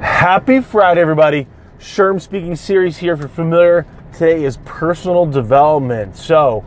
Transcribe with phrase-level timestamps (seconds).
[0.00, 1.46] Happy Friday, everybody.
[1.78, 3.14] Sherm speaking series here.
[3.14, 3.84] You're familiar,
[4.14, 6.16] today is personal development.
[6.16, 6.64] So,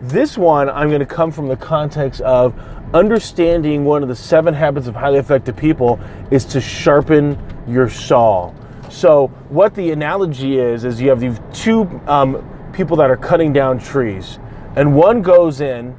[0.00, 2.54] this one I'm going to come from the context of
[2.94, 5.98] understanding one of the seven habits of highly effective people
[6.30, 7.36] is to sharpen
[7.66, 8.54] your saw.
[8.88, 13.52] So, what the analogy is, is you have these two um, people that are cutting
[13.52, 14.38] down trees,
[14.76, 15.96] and one goes in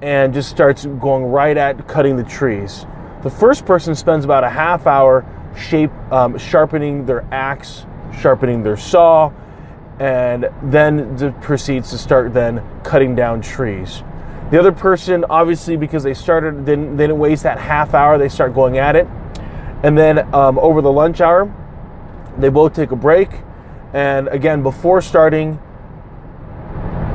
[0.00, 2.86] and just starts going right at cutting the trees.
[3.22, 5.26] The first person spends about a half hour
[5.56, 7.86] shape um, sharpening their axe,
[8.20, 9.32] sharpening their saw,
[9.98, 14.02] and then proceeds to start then cutting down trees.
[14.50, 18.28] The other person, obviously, because they started, didn't, they didn't waste that half hour, they
[18.28, 19.06] start going at it.
[19.82, 21.52] And then um, over the lunch hour,
[22.38, 23.30] they both take a break.
[23.92, 25.54] And again, before starting,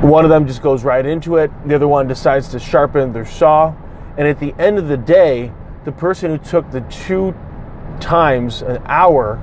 [0.02, 1.52] one of them just goes right into it.
[1.68, 3.76] The other one decides to sharpen their saw.
[4.18, 5.52] And at the end of the day,
[5.86, 7.36] the person who took the two
[8.00, 9.42] times an hour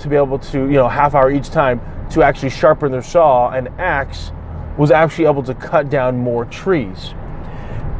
[0.00, 3.50] to be able to, you know, half hour each time to actually sharpen their saw
[3.50, 4.30] and axe
[4.76, 7.14] was actually able to cut down more trees.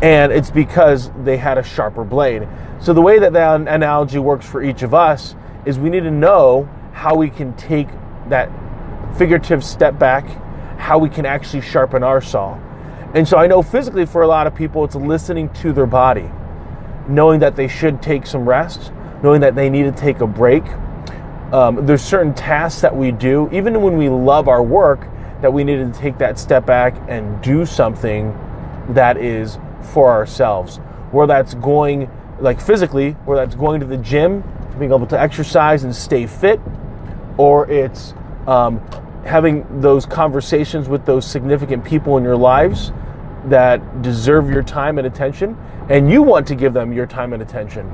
[0.02, 2.46] And it's because they had a sharper blade.
[2.80, 6.10] So the way that that analogy works for each of us is we need to
[6.10, 7.88] know how we can take
[8.28, 8.50] that
[9.16, 10.26] figurative step back,
[10.78, 12.58] how we can actually sharpen our saw.
[13.14, 16.30] And so I know physically for a lot of people it's listening to their body,
[17.08, 18.92] knowing that they should take some rest,
[19.26, 20.62] knowing that they need to take a break.
[21.52, 25.08] Um, there's certain tasks that we do, even when we love our work,
[25.42, 28.32] that we need to take that step back and do something
[28.90, 29.58] that is
[29.92, 30.76] for ourselves.
[31.10, 34.44] Where that's going, like physically, where that's going to the gym,
[34.78, 36.60] being able to exercise and stay fit,
[37.36, 38.14] or it's
[38.46, 38.80] um,
[39.24, 42.92] having those conversations with those significant people in your lives
[43.46, 45.58] that deserve your time and attention,
[45.90, 47.92] and you want to give them your time and attention.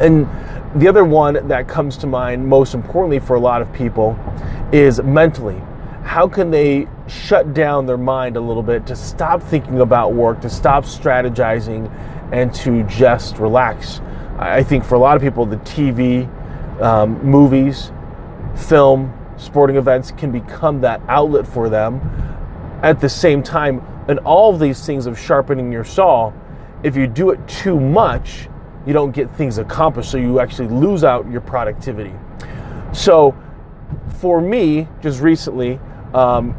[0.00, 0.28] And
[0.74, 4.18] the other one that comes to mind, most importantly for a lot of people,
[4.72, 5.60] is mentally.
[6.02, 10.40] How can they shut down their mind a little bit to stop thinking about work,
[10.42, 11.90] to stop strategizing,
[12.32, 14.00] and to just relax?
[14.38, 16.28] I think for a lot of people, the TV,
[16.80, 17.92] um, movies,
[18.56, 22.00] film, sporting events can become that outlet for them.
[22.82, 26.32] At the same time, and all of these things of sharpening your saw,
[26.82, 28.48] if you do it too much,
[28.86, 30.10] you don't get things accomplished.
[30.10, 32.14] So you actually lose out your productivity.
[32.92, 33.36] So
[34.18, 35.78] for me, just recently,
[36.14, 36.54] um,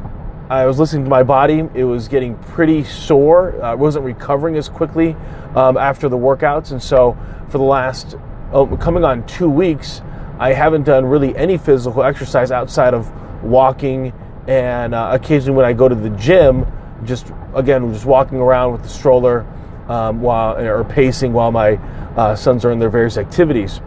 [0.50, 1.68] I was listening to my body.
[1.74, 3.62] It was getting pretty sore.
[3.64, 5.16] I wasn't recovering as quickly
[5.56, 6.72] um, after the workouts.
[6.72, 7.18] And so
[7.50, 8.16] for the last,
[8.52, 10.02] oh, coming on two weeks,
[10.40, 13.12] I haven't done really any physical exercise outside of
[13.44, 14.14] walking
[14.48, 16.66] and uh, occasionally when I go to the gym,
[17.06, 19.46] just again, just walking around with the stroller
[19.91, 21.74] um, while or pacing while my
[22.16, 23.81] uh, sons are in their various activities.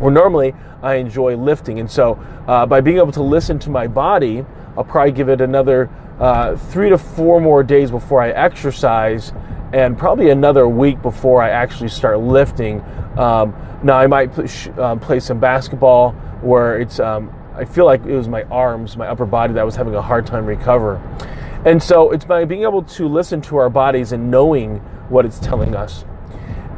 [0.00, 2.14] Or normally I enjoy lifting, and so
[2.46, 4.44] uh, by being able to listen to my body,
[4.76, 9.32] I'll probably give it another uh, three to four more days before I exercise,
[9.72, 12.80] and probably another week before I actually start lifting.
[13.18, 14.30] Um, now I might
[14.78, 19.08] um, play some basketball where it's um, I feel like it was my arms, my
[19.08, 20.96] upper body that was having a hard time recover.
[21.64, 25.38] And so it's by being able to listen to our bodies and knowing what it's
[25.38, 26.04] telling us.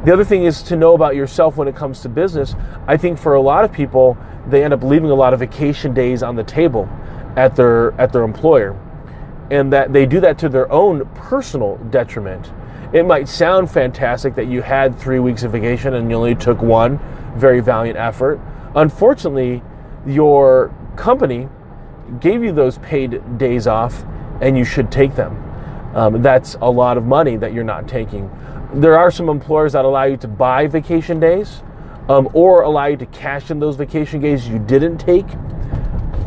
[0.05, 2.55] The other thing is to know about yourself when it comes to business.
[2.87, 4.17] I think for a lot of people,
[4.47, 6.87] they end up leaving a lot of vacation days on the table
[7.35, 8.79] at their at their employer.
[9.51, 12.51] And that they do that to their own personal detriment.
[12.93, 16.61] It might sound fantastic that you had 3 weeks of vacation and you only took
[16.61, 16.99] one,
[17.35, 18.39] very valiant effort.
[18.75, 19.61] Unfortunately,
[20.05, 21.49] your company
[22.19, 24.05] gave you those paid days off
[24.39, 25.48] and you should take them.
[25.93, 28.29] Um, that's a lot of money that you're not taking.
[28.73, 31.63] There are some employers that allow you to buy vacation days
[32.09, 35.25] um, or allow you to cash in those vacation days you didn't take.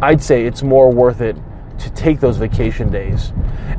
[0.00, 1.36] I'd say it's more worth it
[1.78, 3.32] to take those vacation days.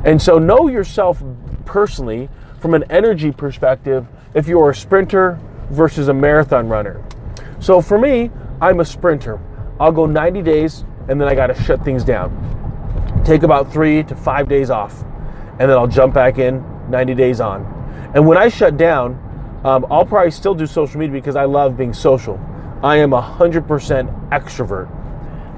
[0.04, 1.22] And so, know yourself
[1.64, 2.28] personally
[2.60, 5.38] from an energy perspective if you're a sprinter
[5.70, 7.02] versus a marathon runner.
[7.60, 8.30] So, for me,
[8.60, 9.40] I'm a sprinter.
[9.80, 12.32] I'll go 90 days and then I got to shut things down.
[13.24, 15.04] Take about three to five days off,
[15.58, 17.62] and then I'll jump back in 90 days on.
[18.14, 19.20] And when I shut down,
[19.64, 22.38] um, I'll probably still do social media because I love being social.
[22.82, 24.88] I am 100% extrovert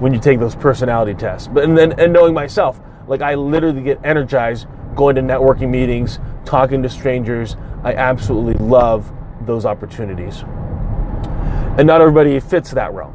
[0.00, 1.48] when you take those personality tests.
[1.48, 6.18] But and then and knowing myself, like I literally get energized going to networking meetings,
[6.44, 7.56] talking to strangers.
[7.82, 9.12] I absolutely love
[9.42, 10.42] those opportunities.
[11.78, 13.14] And not everybody fits that realm.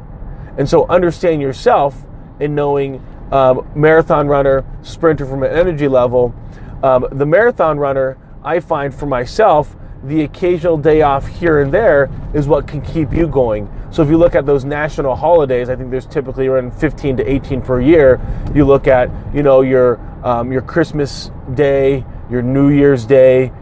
[0.58, 2.06] And so understanding yourself
[2.38, 6.34] and knowing um, marathon runner, sprinter from an energy level.
[6.82, 12.10] Um, the marathon runner, I find for myself, the occasional day off here and there
[12.34, 13.70] is what can keep you going.
[13.92, 17.30] So if you look at those national holidays, I think there's typically around 15 to
[17.30, 18.20] 18 per year.
[18.54, 23.52] You look at, you know, your um, your Christmas Day, your New Year's Day,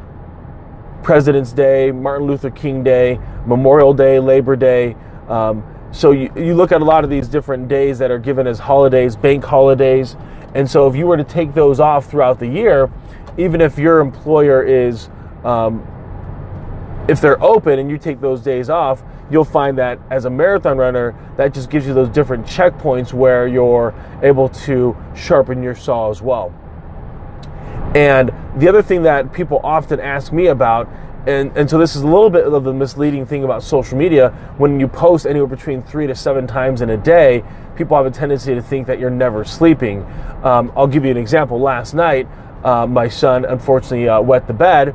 [1.02, 4.94] President's Day, Martin Luther King Day, Memorial Day, Labor Day.
[5.28, 8.46] Um, so you, you look at a lot of these different days that are given
[8.46, 10.16] as holidays, bank holidays.
[10.54, 12.90] And so if you were to take those off throughout the year,
[13.38, 15.08] even if your employer is,
[15.44, 15.86] um,
[17.08, 20.76] if they're open and you take those days off, you'll find that as a marathon
[20.76, 26.10] runner, that just gives you those different checkpoints where you're able to sharpen your saw
[26.10, 26.52] as well.
[27.94, 30.88] And the other thing that people often ask me about,
[31.26, 34.30] and, and so this is a little bit of the misleading thing about social media,
[34.58, 37.44] when you post anywhere between three to seven times in a day,
[37.76, 40.02] people have a tendency to think that you're never sleeping.
[40.42, 41.60] Um, I'll give you an example.
[41.60, 42.28] Last night,
[42.64, 44.94] uh, my son unfortunately uh, wet the bed,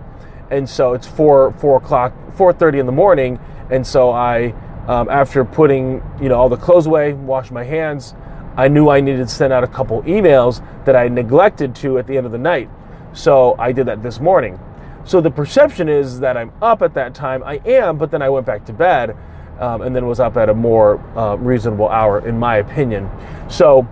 [0.52, 3.40] and so it's four four o'clock, four thirty in the morning,
[3.72, 4.54] and so I,
[4.88, 8.14] um, after putting you know all the clothes away, washed my hands,
[8.56, 12.08] I knew I needed to send out a couple emails that I neglected to at
[12.08, 12.70] the end of the night.
[13.14, 14.60] So I did that this morning.
[15.04, 17.44] So the perception is that I'm up at that time.
[17.44, 19.16] I am, but then I went back to bed
[19.60, 23.10] um, and then was up at a more uh, reasonable hour, in my opinion.
[23.50, 23.88] So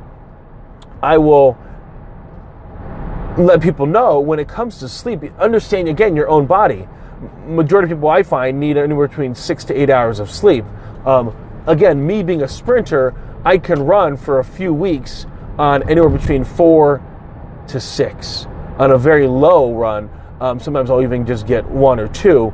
[1.01, 1.57] I will
[3.37, 6.87] let people know when it comes to sleep, understand again your own body
[7.45, 10.65] majority of people I find need anywhere between six to eight hours of sleep.
[11.05, 11.35] Um,
[11.67, 13.13] again, me being a sprinter,
[13.45, 15.25] I can run for a few weeks
[15.57, 17.01] on anywhere between four
[17.67, 18.45] to six
[18.77, 20.09] on a very low run.
[20.39, 22.53] Um, sometimes I'll even just get one or two,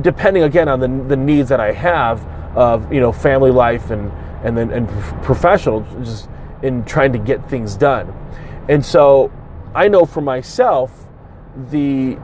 [0.00, 2.24] depending again on the, the needs that I have
[2.56, 4.10] of you know family life and
[4.42, 4.88] and then and
[5.22, 6.28] professional just
[6.62, 8.12] in trying to get things done.
[8.68, 9.30] And so
[9.76, 10.90] I know for myself
[11.70, 12.14] the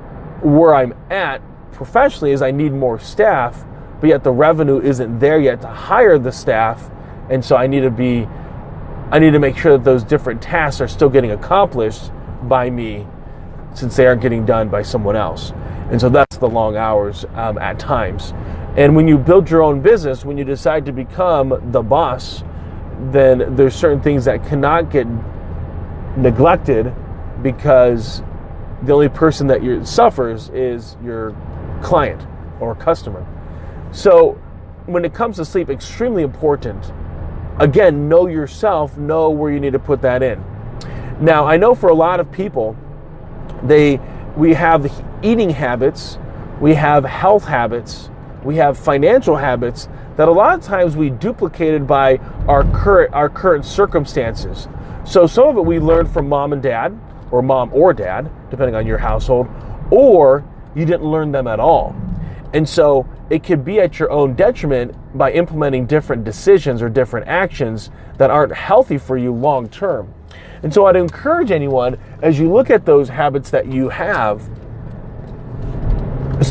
[0.40, 3.62] where I'm at professionally is I need more staff,
[4.00, 6.90] but yet the revenue isn't there yet to hire the staff,
[7.28, 8.26] and so I need to be
[9.10, 12.10] I need to make sure that those different tasks are still getting accomplished
[12.44, 13.06] by me
[13.75, 15.52] since they aren't getting done by someone else.
[15.90, 18.32] And so that's the long hours um, at times.
[18.78, 22.44] And when you build your own business, when you decide to become the boss,
[23.10, 25.06] then there's certain things that cannot get
[26.16, 26.94] neglected
[27.42, 28.22] because
[28.82, 31.36] the only person that you suffers is your
[31.82, 32.26] client
[32.60, 33.26] or customer.
[33.92, 34.32] So
[34.86, 36.92] when it comes to sleep, extremely important.
[37.58, 40.42] Again, know yourself, know where you need to put that in.
[41.20, 42.76] Now, I know for a lot of people,
[43.62, 44.00] they
[44.36, 44.90] we have
[45.22, 46.18] eating habits,
[46.60, 48.10] we have health habits,
[48.42, 52.16] we have financial habits that a lot of times we duplicated by
[52.48, 54.68] our current our current circumstances.
[55.04, 56.98] So some of it we learned from mom and dad,
[57.32, 59.49] or mom or dad, depending on your household,
[59.90, 60.44] or
[60.76, 61.96] you didn't learn them at all.
[62.52, 67.26] And so it could be at your own detriment by implementing different decisions or different
[67.26, 70.12] actions that aren't healthy for you long term.
[70.62, 74.49] And so I'd encourage anyone as you look at those habits that you have,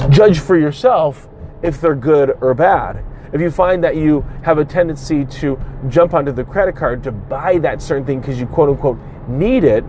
[0.10, 1.30] judge for yourself
[1.62, 3.04] if they're good or bad.
[3.34, 7.12] If you find that you have a tendency to jump onto the credit card to
[7.12, 9.86] buy that certain thing because you quote unquote need it,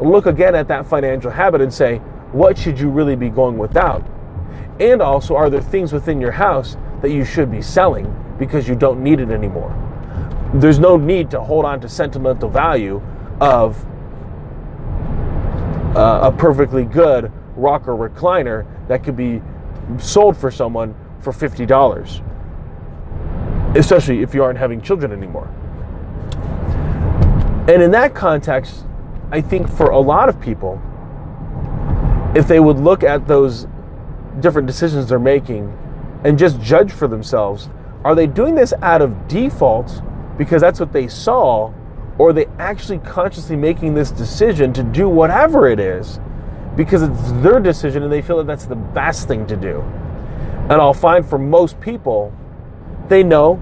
[0.00, 2.00] look again at that financial habit and say,
[2.32, 4.06] what should you really be going without?
[4.78, 8.74] And also, are there things within your house that you should be selling because you
[8.74, 9.76] don't need it anymore?
[10.54, 13.02] There's no need to hold on to sentimental value
[13.40, 13.84] of
[15.96, 19.42] uh, a perfectly good rocker recliner that could be
[19.98, 25.48] sold for someone for $50, especially if you aren't having children anymore.
[27.68, 28.86] And in that context,
[29.32, 30.80] I think for a lot of people,
[32.34, 33.66] if they would look at those
[34.38, 35.76] different decisions they're making
[36.24, 37.68] and just judge for themselves
[38.04, 40.02] are they doing this out of default
[40.38, 41.72] because that's what they saw
[42.18, 46.20] or are they actually consciously making this decision to do whatever it is
[46.76, 49.80] because it's their decision and they feel that that's the best thing to do?
[50.70, 52.32] And i'll find for most people
[53.08, 53.60] they know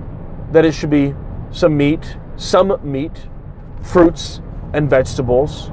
[0.53, 1.15] that it should be
[1.51, 3.27] some meat some meat
[3.83, 5.71] fruits and vegetables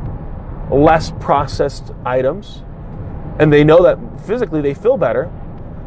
[0.71, 2.63] less processed items
[3.39, 5.31] and they know that physically they feel better.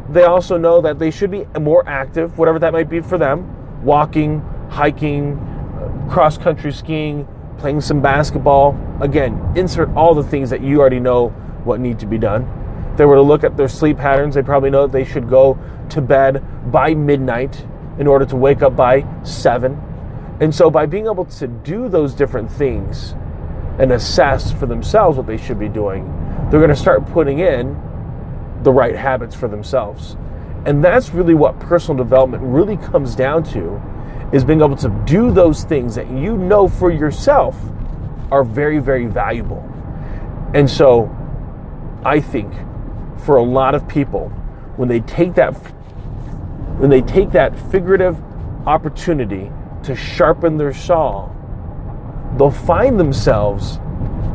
[0.09, 3.55] They also know that they should be more active, whatever that might be for them
[3.83, 5.37] walking, hiking,
[6.09, 8.77] cross country skiing, playing some basketball.
[9.01, 11.29] Again, insert all the things that you already know
[11.63, 12.43] what need to be done.
[12.91, 15.29] If they were to look at their sleep patterns, they probably know that they should
[15.29, 15.57] go
[15.89, 17.65] to bed by midnight
[17.97, 19.81] in order to wake up by 7.
[20.41, 23.13] And so, by being able to do those different things
[23.77, 26.05] and assess for themselves what they should be doing,
[26.49, 27.77] they're going to start putting in
[28.63, 30.15] the right habits for themselves.
[30.65, 33.81] And that's really what personal development really comes down to
[34.33, 37.57] is being able to do those things that you know for yourself
[38.31, 39.63] are very, very valuable.
[40.53, 41.09] And so
[42.03, 42.53] I think
[43.25, 44.29] for a lot of people,
[44.75, 45.53] when they take that
[46.79, 48.17] when they take that figurative
[48.65, 49.51] opportunity
[49.83, 51.29] to sharpen their saw,
[52.37, 53.79] they'll find themselves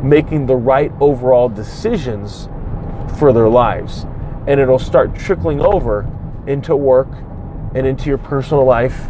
[0.03, 2.49] making the right overall decisions
[3.19, 4.07] for their lives.
[4.47, 6.11] And it'll start trickling over
[6.47, 7.09] into work
[7.75, 9.07] and into your personal life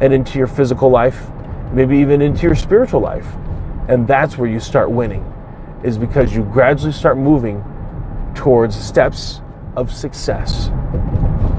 [0.00, 1.30] and into your physical life,
[1.72, 3.26] maybe even into your spiritual life.
[3.88, 5.24] And that's where you start winning,
[5.82, 7.64] is because you gradually start moving
[8.34, 9.40] towards steps
[9.76, 10.70] of success.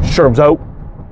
[0.03, 0.66] Sherm's out.